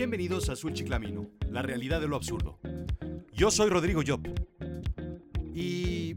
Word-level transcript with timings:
Bienvenidos 0.00 0.48
a 0.48 0.54
Azul 0.54 0.72
Chiclamino, 0.72 1.28
la 1.50 1.60
realidad 1.60 2.00
de 2.00 2.08
lo 2.08 2.16
absurdo. 2.16 2.58
Yo 3.34 3.50
soy 3.50 3.68
Rodrigo 3.68 4.00
Job. 4.02 4.26
Y 5.54 6.16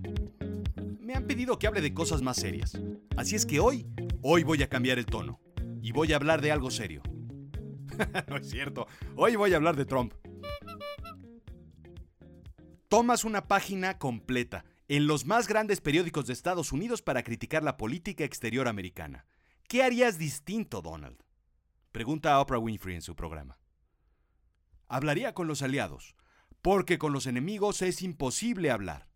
me 1.02 1.16
han 1.16 1.28
pedido 1.28 1.60
que 1.60 1.68
hable 1.68 1.82
de 1.82 1.94
cosas 1.94 2.22
más 2.22 2.38
serias. 2.38 2.80
Así 3.18 3.36
es 3.36 3.46
que 3.46 3.60
hoy, 3.60 3.86
hoy 4.22 4.44
voy 4.44 4.64
a 4.64 4.70
cambiar 4.70 5.00
el 5.00 5.06
tono. 5.06 5.42
Y 5.82 5.92
voy 5.92 6.14
a 6.14 6.16
hablar 6.16 6.40
de 6.40 6.54
algo 6.54 6.72
serio. 6.72 7.02
no 8.30 8.38
es 8.38 8.50
cierto. 8.50 8.88
Hoy 9.18 9.36
voy 9.36 9.52
a 9.52 9.58
hablar 9.58 9.76
de 9.76 9.84
Trump. 9.84 10.14
Tomas 12.88 13.26
una 13.26 13.50
página 13.50 13.98
completa 13.98 14.64
en 14.88 15.08
los 15.08 15.26
más 15.26 15.50
grandes 15.50 15.82
periódicos 15.82 16.26
de 16.28 16.32
Estados 16.32 16.72
Unidos 16.72 17.02
para 17.02 17.24
criticar 17.24 17.64
la 17.64 17.76
política 17.76 18.24
exterior 18.24 18.70
americana. 18.70 19.26
¿Qué 19.68 19.84
harías 19.84 20.18
distinto, 20.18 20.82
Donald? 20.82 21.22
Pregunta 21.92 22.34
a 22.34 22.40
Oprah 22.40 22.60
Winfrey 22.60 22.96
en 22.96 23.02
su 23.02 23.14
programa. 23.14 23.58
Hablaría 24.94 25.34
con 25.34 25.48
los 25.48 25.64
aliados, 25.64 26.16
porque 26.62 27.00
con 27.00 27.14
los 27.14 27.26
enemigos 27.26 27.82
es 27.82 28.04
imposible 28.04 28.70
hablar. 28.70 29.08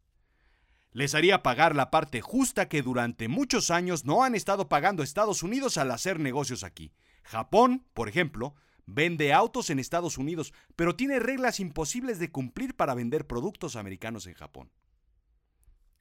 Les 0.91 1.13
haría 1.13 1.43
pagar 1.43 1.75
la 1.75 1.91
parte 1.91 2.19
justa 2.19 2.67
que 2.67 2.81
durante 2.81 3.27
muchos 3.27 3.69
años 3.69 4.03
no 4.03 4.23
han 4.23 4.33
estado 4.33 4.69
pagando 4.69 5.03
Estados 5.03 5.43
Unidos 5.43 5.77
al 5.77 5.91
hacer 5.91 6.19
negocios 6.19 6.63
aquí. 6.63 6.93
Japón, 7.21 7.85
por 7.93 8.09
ejemplo, 8.09 8.55
vende 8.87 9.33
autos 9.33 9.69
en 9.69 9.77
Estados 9.77 10.17
Unidos, 10.17 10.51
pero 10.75 10.95
tiene 10.95 11.19
reglas 11.19 11.59
imposibles 11.59 12.17
de 12.17 12.31
cumplir 12.31 12.75
para 12.75 12.95
vender 12.95 13.27
productos 13.27 13.75
americanos 13.75 14.25
en 14.25 14.33
Japón. 14.33 14.71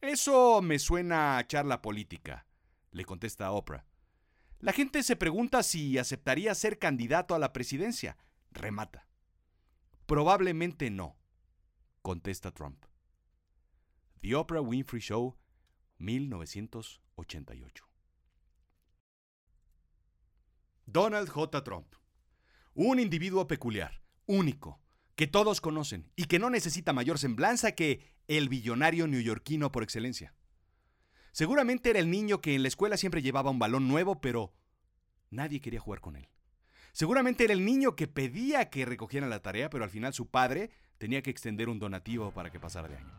Eso 0.01 0.63
me 0.63 0.79
suena 0.79 1.37
a 1.37 1.47
charla 1.47 1.83
política, 1.83 2.47
le 2.93 3.05
contesta 3.05 3.53
Oprah. 3.53 3.85
La 4.59 4.73
gente 4.73 5.03
se 5.03 5.17
pregunta 5.17 5.63
si 5.63 5.99
aceptaría 5.99 6.55
ser 6.55 6.79
candidato 6.79 7.35
a 7.35 7.39
la 7.39 7.53
presidencia. 7.53 8.17
Remata. 8.51 9.06
Probablemente 10.07 10.89
no, 10.89 11.19
contesta 12.01 12.53
Trump. 12.53 12.85
The 14.21 14.37
Oprah 14.37 14.61
Winfrey 14.61 15.01
Show, 15.01 15.37
1988. 15.99 17.85
Donald 20.85 21.29
J. 21.29 21.65
Trump. 21.65 21.97
Un 22.75 23.01
individuo 23.01 23.49
peculiar, 23.49 24.01
único, 24.27 24.81
que 25.17 25.27
todos 25.27 25.61
conocen 25.61 26.13
y 26.15 26.27
que 26.27 26.39
no 26.39 26.51
necesita 26.51 26.93
mayor 26.93 27.19
semblanza 27.19 27.73
que 27.73 28.15
el 28.29 28.49
billonario 28.49 29.09
neoyorquino 29.09 29.73
por 29.73 29.83
excelencia. 29.83 30.37
Seguramente 31.33 31.91
era 31.91 31.99
el 31.99 32.13
niño 32.13 32.41
que 32.41 32.55
en 32.55 32.63
la 32.63 32.69
escuela 32.69 32.97
siempre 32.97 33.23
llevaba 33.23 33.51
un 33.51 33.59
balón 33.59 33.89
nuevo, 33.89 34.21
pero 34.21 34.55
nadie 35.31 35.61
quería 35.61 35.81
jugar 35.81 36.01
con 36.01 36.15
él. 36.15 36.29
Seguramente 36.97 37.45
era 37.45 37.53
el 37.53 37.63
niño 37.63 37.95
que 37.95 38.07
pedía 38.07 38.71
que 38.71 38.87
recogieran 38.87 39.29
la 39.29 39.43
tarea, 39.43 39.69
pero 39.69 39.85
al 39.85 39.91
final 39.91 40.15
su 40.15 40.29
padre 40.29 40.71
tenía 40.97 41.21
que 41.21 41.29
extender 41.29 41.69
un 41.69 41.79
donativo 41.79 42.31
para 42.31 42.49
que 42.49 42.59
pasara 42.59 42.89
de 42.89 42.97
año. 42.97 43.13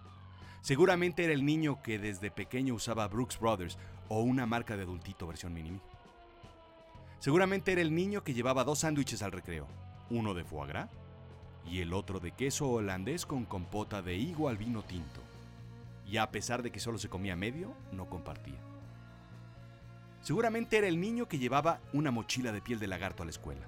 Seguramente 0.62 1.24
era 1.24 1.34
el 1.34 1.46
niño 1.46 1.84
que 1.84 2.00
desde 2.00 2.32
pequeño 2.32 2.74
usaba 2.74 3.08
Brooks 3.08 3.40
Brothers 3.40 3.78
o 4.10 4.22
una 4.22 4.48
marca 4.48 4.76
de 4.76 4.82
adultito 4.82 5.28
versión 5.28 5.54
mini. 5.54 5.80
Seguramente 7.20 7.72
era 7.72 7.82
el 7.82 7.94
niño 7.94 8.24
que 8.24 8.34
llevaba 8.34 8.64
dos 8.64 8.80
sándwiches 8.80 9.22
al 9.22 9.32
recreo, 9.32 9.68
uno 10.10 10.34
de 10.34 10.44
foie 10.44 10.70
gras 10.70 10.90
y 11.64 11.82
el 11.82 11.94
otro 11.94 12.20
de 12.20 12.32
queso 12.32 12.68
holandés 12.68 13.28
con 13.28 13.46
compota 13.46 14.02
de 14.02 14.16
higo 14.16 14.50
al 14.50 14.58
vino 14.58 14.82
tinto 14.82 15.22
y 16.04 16.18
a 16.18 16.32
pesar 16.32 16.64
de 16.64 16.72
que 16.72 16.80
solo 16.80 16.98
se 16.98 17.10
comía 17.10 17.36
medio, 17.36 17.76
no 17.92 18.10
compartía. 18.10 18.58
Seguramente 20.28 20.78
era 20.78 20.90
el 20.90 21.00
niño 21.00 21.30
que 21.30 21.40
llevaba 21.40 21.80
una 21.94 22.12
mochila 22.12 22.52
de 22.52 22.62
piel 22.62 22.80
de 22.80 22.88
lagarto 22.88 23.24
a 23.24 23.26
la 23.26 23.30
escuela. 23.30 23.66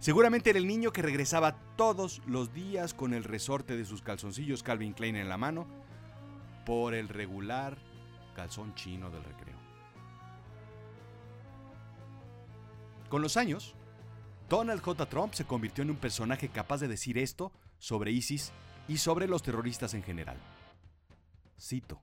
Seguramente 0.00 0.50
era 0.50 0.58
el 0.58 0.66
niño 0.66 0.92
que 0.92 1.02
regresaba 1.02 1.56
todos 1.76 2.20
los 2.26 2.52
días 2.52 2.94
con 2.94 3.14
el 3.14 3.22
resorte 3.22 3.76
de 3.76 3.84
sus 3.84 4.02
calzoncillos 4.02 4.64
Calvin 4.64 4.92
Klein 4.92 5.14
en 5.14 5.28
la 5.28 5.36
mano 5.36 5.68
por 6.66 6.94
el 6.94 7.08
regular 7.08 7.78
calzón 8.34 8.74
chino 8.74 9.08
del 9.12 9.22
recreo. 9.22 9.56
Con 13.08 13.22
los 13.22 13.36
años, 13.36 13.76
Donald 14.48 14.82
J. 14.82 15.06
Trump 15.06 15.32
se 15.34 15.44
convirtió 15.44 15.82
en 15.82 15.90
un 15.90 15.96
personaje 15.96 16.48
capaz 16.48 16.78
de 16.78 16.88
decir 16.88 17.18
esto 17.18 17.52
sobre 17.78 18.10
ISIS 18.10 18.50
y 18.88 18.96
sobre 18.96 19.28
los 19.28 19.44
terroristas 19.44 19.94
en 19.94 20.02
general. 20.02 20.38
Cito. 21.56 22.02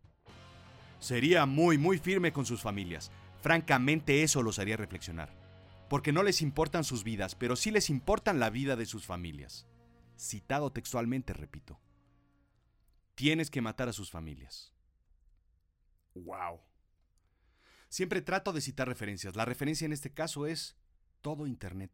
Sería 1.01 1.45
muy, 1.45 1.77
muy 1.77 1.97
firme 1.97 2.31
con 2.31 2.45
sus 2.45 2.61
familias. 2.61 3.11
Francamente 3.45 4.23
eso 4.23 4.41
los 4.41 4.57
haría 4.57 4.75
reflexionar. 4.75 5.31
Porque 5.87 6.11
no 6.11 6.23
les 6.23 6.41
importan 6.41 6.83
sus 6.83 7.03
vidas, 7.03 7.35
pero 7.35 7.55
sí 7.55 7.69
les 7.69 7.91
importan 7.91 8.39
la 8.39 8.49
vida 8.49 8.75
de 8.75 8.87
sus 8.87 9.05
familias. 9.05 9.67
Citado 10.17 10.71
textualmente, 10.71 11.31
repito. 11.31 11.79
Tienes 13.13 13.51
que 13.51 13.61
matar 13.61 13.87
a 13.87 13.93
sus 13.93 14.09
familias. 14.09 14.73
¡Wow! 16.15 16.59
Siempre 17.87 18.23
trato 18.23 18.51
de 18.51 18.61
citar 18.61 18.87
referencias. 18.87 19.35
La 19.35 19.45
referencia 19.45 19.85
en 19.85 19.93
este 19.93 20.11
caso 20.11 20.47
es 20.47 20.75
todo 21.21 21.45
Internet. 21.45 21.91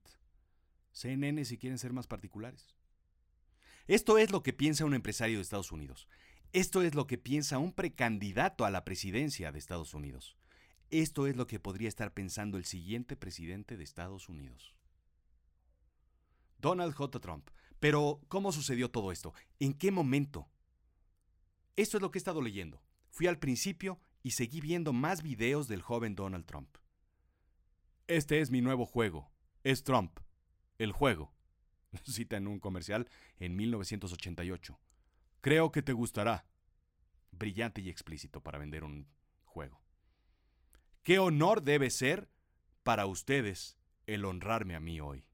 CNN 0.94 1.44
si 1.44 1.58
quieren 1.58 1.80
ser 1.80 1.92
más 1.92 2.08
particulares. 2.08 2.78
Esto 3.88 4.18
es 4.18 4.32
lo 4.32 4.42
que 4.42 4.54
piensa 4.54 4.86
un 4.86 4.94
empresario 4.94 5.36
de 5.36 5.42
Estados 5.42 5.74
Unidos. 5.74 6.08
Esto 6.54 6.82
es 6.82 6.96
lo 6.96 7.08
que 7.08 7.18
piensa 7.18 7.58
un 7.58 7.74
precandidato 7.74 8.64
a 8.64 8.72
la 8.72 8.86
presidencia 8.86 9.52
de 9.52 9.60
Estados 9.60 9.94
Unidos. 9.94 10.38
Esto 10.92 11.26
es 11.26 11.38
lo 11.38 11.48
que 11.48 11.60
podría 11.60 11.88
estar 11.88 12.14
pensando 12.14 12.58
el 12.58 12.66
siguiente 12.66 13.16
presidente 13.16 13.78
de 13.78 13.84
Estados 13.84 14.28
Unidos. 14.28 14.76
Donald 16.58 16.94
J. 16.94 17.20
Trump. 17.22 17.50
Pero, 17.80 18.22
¿cómo 18.28 18.52
sucedió 18.52 18.92
todo 18.92 19.14
esto? 19.14 19.34
¿En 19.60 19.74
qué 19.74 19.90
momento? 19.90 20.50
Esto 21.78 21.98
es 21.98 22.02
lo 22.02 22.12
que 22.12 22.18
he 22.18 22.22
estado 22.22 22.42
leyendo. 22.42 22.84
Fui 23.10 23.26
al 23.28 23.40
principio 23.40 24.00
y 24.22 24.32
seguí 24.32 24.60
viendo 24.60 24.92
más 24.92 25.24
videos 25.24 25.70
del 25.70 25.82
joven 25.82 26.14
Donald 26.14 26.46
Trump. 26.46 26.78
Este 28.08 28.42
es 28.42 28.52
mi 28.52 28.62
nuevo 28.62 28.86
juego. 28.86 29.32
Es 29.64 29.84
Trump. 29.84 30.20
El 30.78 30.92
juego. 30.92 31.34
Cita 32.04 32.36
en 32.36 32.48
un 32.48 32.60
comercial 32.60 33.08
en 33.40 33.56
1988. 33.56 34.78
Creo 35.40 35.72
que 35.72 35.82
te 35.82 35.94
gustará. 35.94 36.46
Brillante 37.32 37.80
y 37.80 37.90
explícito 37.90 38.44
para 38.44 38.60
vender 38.60 38.84
un 38.84 39.08
juego. 39.46 39.81
Qué 41.12 41.20
honor 41.20 41.62
debe 41.62 41.90
ser 41.90 42.30
para 42.84 43.06
ustedes 43.06 43.78
el 44.08 44.24
honrarme 44.24 44.76
a 44.76 44.80
mí 44.80 45.02
hoy. 45.02 45.28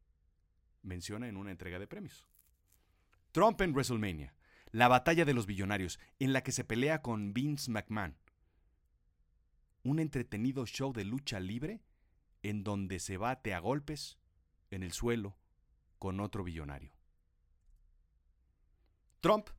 Menciona 0.82 1.28
en 1.28 1.38
una 1.38 1.52
entrega 1.52 1.78
de 1.78 1.86
premios. 1.86 2.26
Trump 3.32 3.62
en 3.62 3.74
WrestleMania. 3.74 4.34
La 4.72 4.88
batalla 4.88 5.24
de 5.24 5.36
los 5.36 5.46
billonarios, 5.46 6.00
en 6.18 6.34
la 6.34 6.42
que 6.42 6.52
se 6.52 6.64
pelea 6.64 7.04
con 7.04 7.32
Vince 7.32 7.70
McMahon. 7.70 8.18
Un 9.84 10.00
entretenido 10.00 10.66
show 10.66 10.94
de 10.94 11.06
lucha 11.06 11.40
libre 11.40 11.84
en 12.42 12.64
donde 12.64 12.98
se 12.98 13.18
bate 13.18 13.54
a 13.54 13.60
golpes 13.60 14.18
en 14.72 14.82
el 14.82 14.94
suelo 14.94 15.38
con 16.00 16.20
otro 16.22 16.44
billonario. 16.44 16.92
Trump 19.20 19.52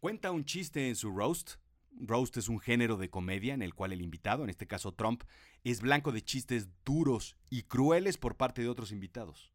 Cuenta 0.00 0.32
un 0.32 0.44
chiste 0.44 0.88
en 0.88 0.96
su 0.96 1.12
roast. 1.12 1.58
Roast 2.00 2.36
es 2.36 2.48
un 2.48 2.60
género 2.60 2.96
de 2.96 3.10
comedia 3.10 3.54
en 3.54 3.62
el 3.62 3.74
cual 3.74 3.92
el 3.92 4.02
invitado, 4.02 4.44
en 4.44 4.50
este 4.50 4.66
caso 4.66 4.92
Trump, 4.92 5.24
es 5.64 5.80
blanco 5.80 6.12
de 6.12 6.22
chistes 6.22 6.68
duros 6.84 7.36
y 7.50 7.64
crueles 7.64 8.18
por 8.18 8.36
parte 8.36 8.62
de 8.62 8.68
otros 8.68 8.92
invitados. 8.92 9.52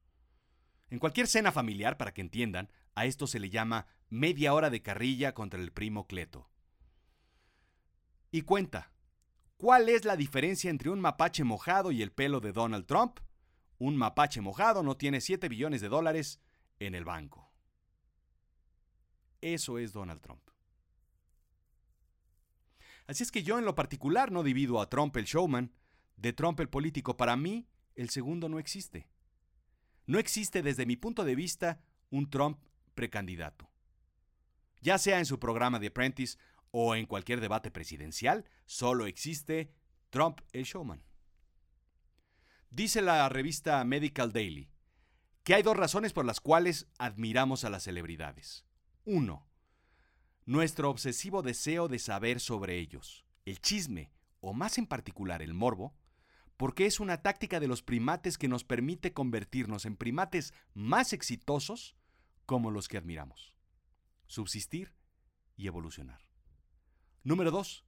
En 0.89 0.99
cualquier 0.99 1.27
cena 1.27 1.51
familiar, 1.51 1.97
para 1.97 2.13
que 2.13 2.21
entiendan, 2.21 2.71
a 2.95 3.05
esto 3.05 3.25
se 3.27 3.39
le 3.39 3.49
llama 3.49 3.87
media 4.09 4.53
hora 4.53 4.69
de 4.69 4.81
carrilla 4.81 5.33
contra 5.33 5.59
el 5.59 5.71
primo 5.71 6.05
Cleto. 6.05 6.49
Y 8.31 8.41
cuenta, 8.41 8.91
¿cuál 9.57 9.89
es 9.89 10.05
la 10.05 10.15
diferencia 10.15 10.69
entre 10.69 10.89
un 10.89 10.99
mapache 10.99 11.43
mojado 11.43 11.91
y 11.91 12.01
el 12.01 12.11
pelo 12.11 12.39
de 12.39 12.51
Donald 12.51 12.85
Trump? 12.85 13.19
Un 13.79 13.95
mapache 13.95 14.41
mojado 14.41 14.83
no 14.83 14.97
tiene 14.97 15.21
7 15.21 15.49
billones 15.49 15.81
de 15.81 15.89
dólares 15.89 16.39
en 16.79 16.95
el 16.95 17.05
banco. 17.05 17.51
Eso 19.41 19.77
es 19.77 19.93
Donald 19.93 20.21
Trump. 20.21 20.52
Así 23.07 23.23
es 23.23 23.31
que 23.31 23.43
yo 23.43 23.57
en 23.59 23.65
lo 23.65 23.75
particular 23.75 24.31
no 24.31 24.43
divido 24.43 24.79
a 24.79 24.89
Trump 24.89 25.15
el 25.17 25.25
showman 25.25 25.71
de 26.15 26.33
Trump 26.33 26.59
el 26.59 26.69
político. 26.69 27.17
Para 27.17 27.35
mí, 27.35 27.67
el 27.95 28.09
segundo 28.09 28.49
no 28.49 28.59
existe. 28.59 29.09
No 30.05 30.19
existe 30.19 30.61
desde 30.61 30.85
mi 30.85 30.95
punto 30.95 31.23
de 31.23 31.35
vista 31.35 31.81
un 32.09 32.29
Trump 32.29 32.59
precandidato. 32.93 33.69
Ya 34.81 34.97
sea 34.97 35.19
en 35.19 35.25
su 35.25 35.39
programa 35.39 35.79
de 35.79 35.87
Apprentice 35.87 36.37
o 36.71 36.95
en 36.95 37.05
cualquier 37.05 37.39
debate 37.39 37.71
presidencial, 37.71 38.45
solo 38.65 39.05
existe 39.05 39.73
Trump 40.09 40.41
el 40.51 40.63
showman. 40.63 41.03
Dice 42.69 43.01
la 43.01 43.29
revista 43.29 43.83
Medical 43.83 44.33
Daily 44.33 44.69
que 45.43 45.53
hay 45.53 45.63
dos 45.63 45.75
razones 45.75 46.13
por 46.13 46.25
las 46.25 46.39
cuales 46.39 46.87
admiramos 46.97 47.65
a 47.65 47.69
las 47.69 47.83
celebridades. 47.83 48.65
1. 49.05 49.45
Nuestro 50.45 50.89
obsesivo 50.89 51.41
deseo 51.41 51.87
de 51.87 51.99
saber 51.99 52.39
sobre 52.39 52.77
ellos, 52.77 53.25
el 53.45 53.61
chisme, 53.61 54.11
o 54.41 54.53
más 54.53 54.77
en 54.77 54.87
particular 54.87 55.41
el 55.41 55.53
morbo, 55.53 55.95
porque 56.57 56.85
es 56.85 56.99
una 56.99 57.21
táctica 57.21 57.59
de 57.59 57.67
los 57.67 57.81
primates 57.81 58.37
que 58.37 58.49
nos 58.49 58.63
permite 58.63 59.13
convertirnos 59.13 59.85
en 59.85 59.95
primates 59.95 60.53
más 60.73 61.13
exitosos 61.13 61.95
como 62.45 62.71
los 62.71 62.87
que 62.87 62.97
admiramos. 62.97 63.55
Subsistir 64.27 64.93
y 65.55 65.67
evolucionar. 65.67 66.19
Número 67.23 67.51
2. 67.51 67.85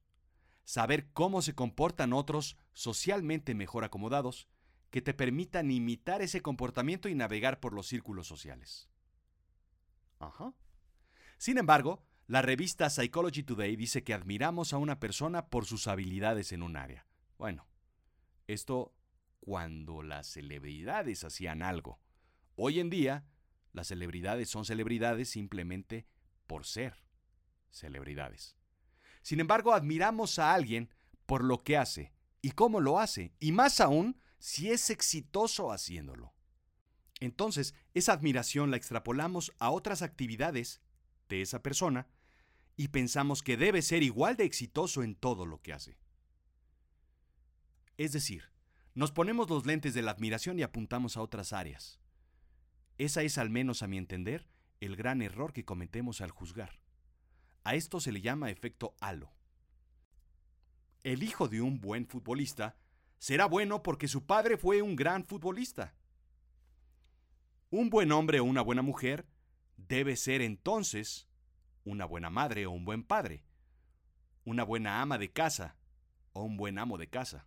Saber 0.64 1.12
cómo 1.12 1.42
se 1.42 1.54
comportan 1.54 2.12
otros 2.12 2.56
socialmente 2.72 3.54
mejor 3.54 3.84
acomodados 3.84 4.48
que 4.90 5.02
te 5.02 5.12
permitan 5.14 5.70
imitar 5.70 6.22
ese 6.22 6.40
comportamiento 6.40 7.08
y 7.08 7.14
navegar 7.14 7.60
por 7.60 7.74
los 7.74 7.86
círculos 7.86 8.26
sociales. 8.26 8.88
Ajá. 10.18 10.54
Sin 11.36 11.58
embargo, 11.58 12.02
la 12.28 12.42
revista 12.42 12.90
Psychology 12.90 13.44
Today 13.44 13.76
dice 13.76 14.02
que 14.02 14.12
admiramos 14.12 14.72
a 14.72 14.78
una 14.78 14.98
persona 14.98 15.46
por 15.46 15.64
sus 15.64 15.86
habilidades 15.86 16.50
en 16.52 16.62
un 16.62 16.76
área. 16.76 17.06
Bueno, 17.38 17.68
esto 18.48 18.92
cuando 19.38 20.02
las 20.02 20.26
celebridades 20.26 21.22
hacían 21.22 21.62
algo. 21.62 22.00
Hoy 22.56 22.80
en 22.80 22.90
día, 22.90 23.24
las 23.72 23.88
celebridades 23.88 24.48
son 24.48 24.64
celebridades 24.64 25.28
simplemente 25.28 26.06
por 26.48 26.66
ser 26.66 26.96
celebridades. 27.70 28.56
Sin 29.22 29.38
embargo, 29.38 29.72
admiramos 29.72 30.40
a 30.40 30.52
alguien 30.52 30.90
por 31.26 31.44
lo 31.44 31.62
que 31.62 31.76
hace 31.76 32.12
y 32.42 32.52
cómo 32.52 32.80
lo 32.80 32.98
hace, 32.98 33.34
y 33.38 33.52
más 33.52 33.80
aún 33.80 34.20
si 34.38 34.70
es 34.70 34.90
exitoso 34.90 35.70
haciéndolo. 35.70 36.32
Entonces, 37.20 37.74
esa 37.94 38.12
admiración 38.12 38.70
la 38.70 38.76
extrapolamos 38.76 39.52
a 39.58 39.70
otras 39.70 40.02
actividades 40.02 40.80
de 41.28 41.42
esa 41.42 41.62
persona 41.62 42.06
y 42.76 42.88
pensamos 42.88 43.42
que 43.42 43.56
debe 43.56 43.82
ser 43.82 44.02
igual 44.02 44.36
de 44.36 44.44
exitoso 44.44 45.02
en 45.02 45.14
todo 45.14 45.46
lo 45.46 45.60
que 45.62 45.72
hace. 45.72 45.96
Es 47.96 48.12
decir, 48.12 48.50
nos 48.94 49.12
ponemos 49.12 49.48
los 49.48 49.64
lentes 49.64 49.94
de 49.94 50.02
la 50.02 50.10
admiración 50.10 50.58
y 50.58 50.62
apuntamos 50.62 51.16
a 51.16 51.22
otras 51.22 51.52
áreas. 51.52 51.98
Esa 52.98 53.22
es, 53.22 53.38
al 53.38 53.50
menos 53.50 53.82
a 53.82 53.86
mi 53.86 53.98
entender, 53.98 54.48
el 54.80 54.96
gran 54.96 55.22
error 55.22 55.52
que 55.52 55.64
cometemos 55.64 56.20
al 56.20 56.30
juzgar. 56.30 56.80
A 57.64 57.74
esto 57.74 58.00
se 58.00 58.12
le 58.12 58.20
llama 58.20 58.50
efecto 58.50 58.94
halo. 59.00 59.32
El 61.02 61.22
hijo 61.22 61.48
de 61.48 61.62
un 61.62 61.80
buen 61.80 62.06
futbolista 62.06 62.76
será 63.18 63.46
bueno 63.46 63.82
porque 63.82 64.08
su 64.08 64.26
padre 64.26 64.56
fue 64.56 64.82
un 64.82 64.96
gran 64.96 65.24
futbolista. 65.24 65.94
Un 67.70 67.90
buen 67.90 68.12
hombre 68.12 68.40
o 68.40 68.44
una 68.44 68.62
buena 68.62 68.82
mujer 68.82 69.26
debe 69.76 70.16
ser 70.16 70.42
entonces 70.42 71.28
una 71.86 72.04
buena 72.04 72.30
madre 72.30 72.66
o 72.66 72.72
un 72.72 72.84
buen 72.84 73.04
padre, 73.04 73.44
una 74.44 74.64
buena 74.64 75.00
ama 75.00 75.18
de 75.18 75.32
casa 75.32 75.76
o 76.32 76.42
un 76.42 76.56
buen 76.56 76.78
amo 76.78 76.98
de 76.98 77.08
casa. 77.08 77.46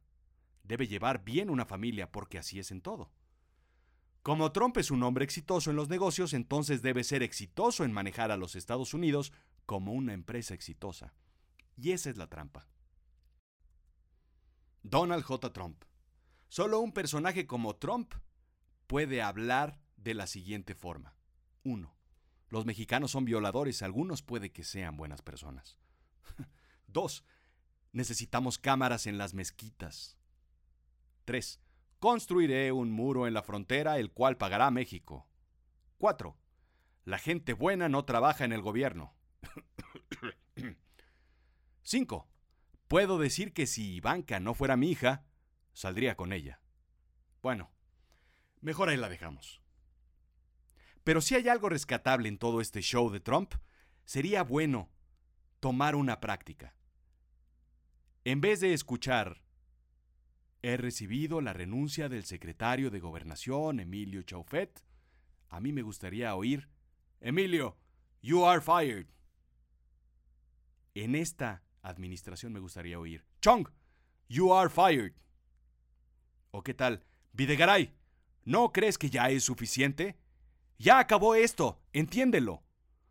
Debe 0.64 0.88
llevar 0.88 1.24
bien 1.24 1.50
una 1.50 1.66
familia 1.66 2.12
porque 2.12 2.38
así 2.38 2.58
es 2.58 2.72
en 2.72 2.82
todo. 2.82 3.12
Como 4.24 4.52
Trump 4.52 4.78
es 4.78 4.92
un 4.92 5.04
hombre 5.04 5.26
exitoso 5.26 5.70
en 5.70 5.76
los 5.76 5.90
negocios, 5.90 6.34
entonces 6.34 6.82
debe 6.82 7.04
ser 7.04 7.22
exitoso 7.22 7.84
en 7.84 7.92
manejar 7.92 8.32
a 8.32 8.38
los 8.38 8.56
Estados 8.56 8.94
Unidos 8.94 9.34
como 9.66 9.92
una 9.94 10.14
empresa 10.14 10.54
exitosa. 10.54 11.14
Y 11.76 11.92
esa 11.92 12.10
es 12.10 12.18
la 12.18 12.28
trampa. 12.28 12.68
Donald 14.84 15.24
J. 15.24 15.52
Trump. 15.52 15.84
Solo 16.48 16.80
un 16.80 16.94
personaje 16.94 17.46
como 17.46 17.76
Trump 17.76 18.14
puede 18.88 19.22
hablar 19.22 19.82
de 19.98 20.14
la 20.14 20.28
siguiente 20.28 20.76
forma. 20.76 21.16
1. 21.64 21.99
Los 22.50 22.66
mexicanos 22.66 23.12
son 23.12 23.26
violadores, 23.26 23.82
algunos 23.82 24.24
puede 24.24 24.52
que 24.52 24.64
sean 24.64 24.98
buenas 24.98 25.22
personas. 25.22 25.78
2. 26.88 27.24
Necesitamos 27.92 28.58
cámaras 28.58 29.06
en 29.08 29.18
las 29.18 29.34
mezquitas. 29.34 30.18
3. 31.26 31.62
Construiré 32.00 32.72
un 32.72 32.92
muro 32.92 33.28
en 33.28 33.34
la 33.34 33.44
frontera 33.44 34.00
el 34.00 34.12
cual 34.12 34.38
pagará 34.38 34.72
México. 34.72 35.28
4. 35.98 36.38
La 37.06 37.20
gente 37.20 37.54
buena 37.54 37.90
no 37.90 38.06
trabaja 38.06 38.46
en 38.46 38.54
el 38.54 38.62
gobierno. 38.62 39.14
5. 41.84 42.28
Puedo 42.88 43.20
decir 43.20 43.54
que 43.54 43.68
si 43.68 43.94
Ivanka 43.94 44.40
no 44.40 44.56
fuera 44.56 44.76
mi 44.76 44.90
hija, 44.90 45.26
saldría 45.74 46.16
con 46.16 46.34
ella. 46.34 46.62
Bueno, 47.42 47.72
mejor 48.62 48.90
ahí 48.90 48.98
la 48.98 49.10
dejamos. 49.10 49.62
Pero 51.04 51.22
si 51.22 51.36
hay 51.36 51.48
algo 51.50 51.70
rescatable 51.70 52.30
en 52.30 52.38
todo 52.38 52.62
este 52.62 52.82
show 52.82 53.10
de 53.10 53.20
Trump, 53.20 53.54
sería 54.06 54.44
bueno 54.44 54.90
tomar 55.60 55.96
una 55.96 56.20
práctica. 56.20 56.76
En 58.26 58.42
vez 58.42 58.60
de 58.60 58.74
escuchar, 58.74 59.42
he 60.62 60.78
recibido 60.78 61.42
la 61.42 61.54
renuncia 61.54 62.10
del 62.10 62.26
secretario 62.26 62.92
de 62.92 63.00
Gobernación, 63.00 63.80
Emilio 63.80 64.24
Chaufet, 64.24 64.84
a 65.50 65.60
mí 65.60 65.72
me 65.72 65.82
gustaría 65.82 66.36
oír, 66.36 66.70
Emilio, 67.22 67.78
you 68.22 68.46
are 68.46 68.62
fired. 68.62 69.08
En 70.94 71.16
esta 71.16 71.64
administración 71.82 72.54
me 72.54 72.60
gustaría 72.60 73.00
oír. 73.00 73.26
Chong, 73.42 73.68
you 74.28 74.54
are 74.54 74.70
fired. 74.70 75.14
¿O 76.52 76.62
qué 76.62 76.74
tal? 76.74 77.04
Videgaray, 77.34 77.94
¿no 78.46 78.72
crees 78.72 78.98
que 78.98 79.10
ya 79.10 79.30
es 79.30 79.44
suficiente? 79.44 80.18
Ya 80.82 80.98
acabó 80.98 81.36
esto, 81.36 81.82
entiéndelo. 81.92 82.64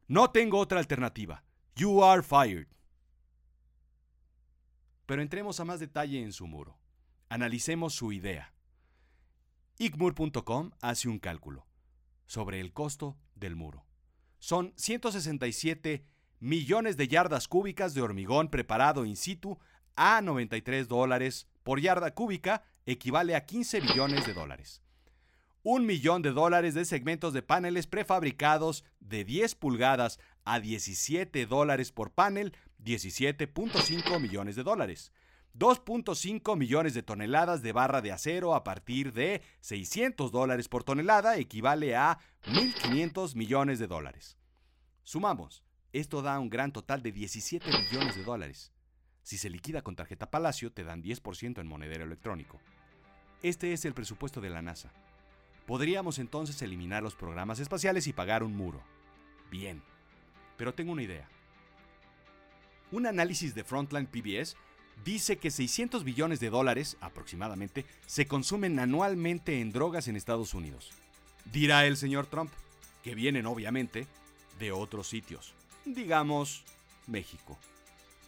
No 0.06 0.30
tengo 0.30 0.58
otra 0.58 0.78
alternativa. 0.78 1.44
You 1.76 2.02
are 2.02 2.22
fired. 2.22 2.66
Pero 5.04 5.20
entremos 5.20 5.60
a 5.60 5.66
más 5.66 5.78
detalle 5.78 6.22
en 6.22 6.32
su 6.32 6.46
muro. 6.46 6.78
Analicemos 7.28 7.92
su 7.92 8.10
idea. 8.12 8.54
Igmur.com 9.76 10.70
hace 10.80 11.08
un 11.08 11.18
cálculo 11.18 11.66
sobre 12.24 12.58
el 12.60 12.72
costo 12.72 13.18
del 13.34 13.54
muro. 13.54 13.84
Son 14.38 14.72
167 14.76 16.06
millones 16.40 16.96
de 16.96 17.06
yardas 17.06 17.48
cúbicas 17.48 17.92
de 17.92 18.00
hormigón 18.00 18.48
preparado 18.48 19.04
in 19.04 19.16
situ 19.16 19.58
a 19.94 20.22
93 20.22 20.88
dólares 20.88 21.46
por 21.62 21.80
yarda 21.80 22.14
cúbica 22.14 22.64
equivale 22.86 23.36
a 23.36 23.44
15 23.44 23.82
billones 23.82 24.26
de 24.26 24.32
dólares. 24.32 24.82
Un 25.62 25.87
millón 25.87 26.22
de 26.22 26.31
dólares 26.31 26.75
de 26.75 26.84
segmentos 26.84 27.32
de 27.32 27.43
paneles 27.43 27.87
prefabricados 27.87 28.84
de 29.00 29.25
10 29.25 29.55
pulgadas 29.56 30.20
a 30.44 30.60
17 30.60 31.46
dólares 31.46 31.93
por 31.93 32.12
panel, 32.12 32.55
17.5 32.84 34.20
millones 34.20 34.56
de 34.56 34.62
dólares. 34.62 35.12
2.5 35.58 36.56
millones 36.56 36.94
de 36.94 37.02
toneladas 37.02 37.62
de 37.62 37.72
barra 37.72 38.00
de 38.00 38.12
acero 38.12 38.55
a 38.55 38.62
partir 38.62 39.12
de 39.12 39.42
600 39.61 40.30
dólares 40.30 40.68
por 40.68 40.85
tonelada 40.85 41.37
equivale 41.37 41.97
a 41.97 42.18
1.500 42.44 43.35
millones 43.35 43.78
de 43.80 43.88
dólares. 43.88 44.38
Sumamos 45.02 45.64
esto 45.92 46.23
da 46.23 46.38
un 46.38 46.50
gran 46.50 46.71
total 46.71 47.02
de 47.02 47.12
17 47.12 47.66
millones 47.66 48.14
de 48.14 48.23
dólares. 48.23 48.73
Si 49.23 49.38
se 49.38 49.50
liquida 49.50 49.82
con 49.82 49.97
tarjeta 49.97 50.30
Palacio, 50.30 50.71
te 50.71 50.85
dan 50.85 51.02
10% 51.02 51.61
en 51.61 51.66
monedero 51.66 52.04
electrónico. 52.04 52.61
Este 53.42 53.73
es 53.73 53.85
el 53.85 53.94
presupuesto 53.94 54.40
de 54.40 54.50
la 54.50 54.62
NASA. 54.62 54.92
Podríamos 55.68 56.18
entonces 56.18 56.60
eliminar 56.62 57.04
los 57.04 57.14
programas 57.14 57.60
espaciales 57.60 58.08
y 58.08 58.12
pagar 58.12 58.42
un 58.42 58.56
muro. 58.56 58.82
Bien, 59.52 59.80
pero 60.56 60.75
tengo 60.75 60.90
una 60.90 61.04
idea. 61.04 61.28
Un 62.90 63.06
análisis 63.06 63.54
de 63.54 63.62
Frontline 63.62 64.06
PBS 64.06 64.56
dice 65.04 65.37
que 65.37 65.52
600 65.52 66.02
billones 66.02 66.40
de 66.40 66.50
dólares, 66.50 66.96
aproximadamente, 67.00 67.87
se 68.06 68.26
consumen 68.26 68.80
anualmente 68.80 69.60
en 69.60 69.70
drogas 69.70 70.08
en 70.08 70.16
Estados 70.16 70.54
Unidos. 70.54 70.90
Dirá 71.44 71.87
el 71.87 71.96
señor 71.96 72.26
Trump, 72.26 72.50
que 73.04 73.14
vienen 73.14 73.46
obviamente 73.46 74.08
de 74.58 74.72
otros 74.72 75.06
sitios 75.06 75.54
digamos, 75.94 76.64
México. 77.06 77.58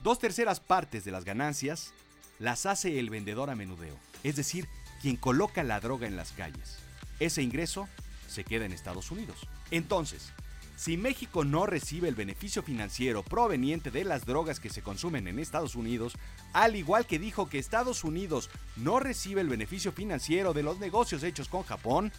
Dos 0.03 0.19
terceras 0.19 0.61
partes 0.61 1.05
de 1.05 1.11
las 1.11 1.25
ganancias 1.25 1.93
las 2.39 2.67
hace 2.67 2.99
el 2.99 3.11
vendedor 3.11 3.51
a 3.51 3.55
menudeo, 3.55 3.99
es 4.23 4.37
decir, 4.37 4.67
quien 5.03 5.17
coloca 5.17 5.63
la 5.63 5.81
droga 5.81 6.07
en 6.07 6.17
las 6.17 6.33
calles. 6.33 6.79
Ese 7.21 7.43
ingreso 7.43 7.89
se 8.29 8.45
queda 8.45 8.67
en 8.67 8.73
Estados 8.73 9.11
Unidos. 9.11 9.47
Entonces, 9.71 10.33
si 10.77 10.97
México 10.97 11.45
no 11.45 11.67
recibe 11.67 12.09
el 12.09 12.15
beneficio 12.15 12.63
financiero 12.63 13.23
proveniente 13.23 13.91
de 13.91 14.05
las 14.05 14.27
drogas 14.27 14.59
que 14.59 14.71
se 14.71 14.83
consumen 14.83 15.29
en 15.29 15.39
Estados 15.39 15.77
Unidos, 15.77 16.15
al 16.53 16.75
igual 16.75 17.07
que 17.07 17.19
dijo 17.19 17.49
que 17.49 17.59
Estados 17.59 18.03
Unidos 18.03 18.51
no 18.77 18.99
recibe 18.99 19.43
el 19.43 19.49
beneficio 19.49 19.93
financiero 19.93 20.55
de 20.55 20.63
los 20.63 20.81
negocios 20.81 21.23
hechos 21.23 21.49
con 21.49 21.63
Japón, 21.63 22.11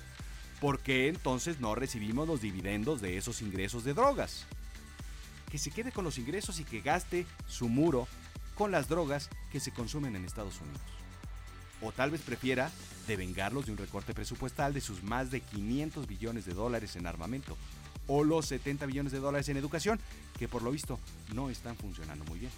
¿por 0.62 0.80
qué 0.80 1.08
entonces 1.08 1.60
no 1.60 1.76
recibimos 1.76 2.28
los 2.28 2.40
dividendos 2.40 3.02
de 3.02 3.18
esos 3.18 3.42
ingresos 3.42 3.84
de 3.84 3.94
drogas? 3.94 4.46
que 5.52 5.58
se 5.58 5.70
quede 5.70 5.92
con 5.92 6.06
los 6.06 6.18
ingresos 6.18 6.60
y 6.60 6.64
que 6.64 6.80
gaste 6.80 7.28
su 7.46 7.68
muro 7.68 8.08
con 8.56 8.72
las 8.72 8.88
drogas 8.88 9.30
que 9.52 9.60
se 9.60 9.72
consumen 9.72 10.16
en 10.16 10.24
Estados 10.24 10.60
Unidos. 10.62 10.82
O 11.82 11.92
tal 11.92 12.10
vez 12.10 12.22
prefiera 12.22 12.72
devengarlos 13.08 13.66
de 13.66 13.72
un 13.72 13.78
recorte 13.78 14.14
presupuestal 14.14 14.74
de 14.74 14.82
sus 14.82 15.04
más 15.04 15.32
de 15.32 15.42
500 15.42 16.08
billones 16.08 16.46
de 16.46 16.54
dólares 16.54 16.96
en 16.96 17.08
armamento 17.08 17.58
o 18.08 18.24
los 18.24 18.48
70 18.48 18.86
billones 18.86 19.12
de 19.12 19.20
dólares 19.20 19.48
en 19.50 19.58
educación, 19.58 20.00
que 20.38 20.48
por 20.48 20.62
lo 20.64 20.72
visto 20.72 21.00
no 21.34 21.50
están 21.50 21.76
funcionando 21.76 22.26
muy 22.26 22.40
bien. 22.40 22.52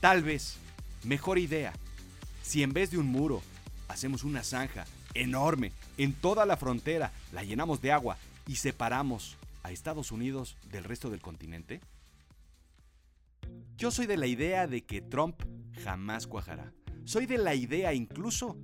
Tal 0.00 0.22
vez, 0.22 0.56
mejor 1.04 1.38
idea, 1.38 1.72
si 2.42 2.62
en 2.62 2.72
vez 2.72 2.90
de 2.90 2.98
un 2.98 3.06
muro 3.06 3.42
Hacemos 3.92 4.24
una 4.24 4.42
zanja 4.42 4.86
enorme 5.12 5.70
en 5.98 6.14
toda 6.14 6.46
la 6.46 6.56
frontera, 6.56 7.12
la 7.30 7.44
llenamos 7.44 7.82
de 7.82 7.92
agua 7.92 8.16
y 8.46 8.56
separamos 8.56 9.36
a 9.62 9.70
Estados 9.70 10.12
Unidos 10.12 10.56
del 10.70 10.84
resto 10.84 11.10
del 11.10 11.20
continente. 11.20 11.82
Yo 13.76 13.90
soy 13.90 14.06
de 14.06 14.16
la 14.16 14.26
idea 14.26 14.66
de 14.66 14.82
que 14.84 15.02
Trump 15.02 15.42
jamás 15.84 16.26
cuajará. 16.26 16.72
Soy 17.04 17.26
de 17.26 17.36
la 17.36 17.54
idea 17.54 17.92
incluso 17.92 18.56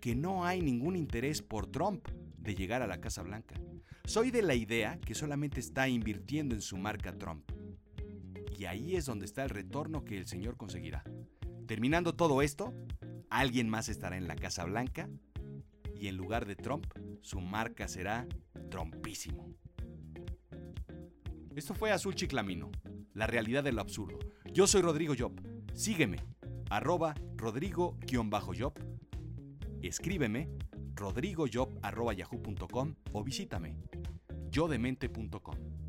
que 0.00 0.14
no 0.14 0.44
hay 0.44 0.62
ningún 0.62 0.96
interés 0.96 1.42
por 1.42 1.66
Trump 1.66 2.08
de 2.38 2.54
llegar 2.54 2.82
a 2.82 2.86
la 2.86 3.00
Casa 3.00 3.22
Blanca. 3.22 3.60
Soy 4.04 4.30
de 4.30 4.42
la 4.42 4.54
idea 4.54 4.98
que 4.98 5.14
solamente 5.14 5.60
está 5.60 5.88
invirtiendo 5.88 6.54
en 6.54 6.62
su 6.62 6.76
marca 6.76 7.12
Trump. 7.12 7.44
Y 8.58 8.64
ahí 8.64 8.96
es 8.96 9.06
donde 9.06 9.26
está 9.26 9.44
el 9.44 9.50
retorno 9.50 10.04
que 10.04 10.18
el 10.18 10.26
señor 10.26 10.56
conseguirá. 10.56 11.04
Terminando 11.66 12.14
todo 12.14 12.42
esto, 12.42 12.74
alguien 13.28 13.68
más 13.68 13.88
estará 13.88 14.16
en 14.16 14.26
la 14.26 14.36
Casa 14.36 14.64
Blanca 14.64 15.08
y 15.98 16.08
en 16.08 16.16
lugar 16.16 16.46
de 16.46 16.56
Trump, 16.56 16.86
su 17.20 17.40
marca 17.40 17.86
será 17.86 18.26
Trumpísimo. 18.70 19.54
Esto 21.54 21.74
fue 21.74 21.90
Azul 21.90 22.14
Chiclamino, 22.14 22.70
la 23.12 23.26
realidad 23.26 23.64
de 23.64 23.72
lo 23.72 23.80
absurdo. 23.80 24.18
Yo 24.52 24.66
soy 24.66 24.82
Rodrigo 24.82 25.14
Job. 25.18 25.32
Sígueme, 25.74 26.18
arroba 26.70 27.14
rodrigo-job. 27.36 28.89
Escríbeme 29.82 30.48
rodrigojob.yahoo.com 30.96 32.94
o 33.12 33.24
visítame 33.24 33.76
yodemente.com. 34.52 35.79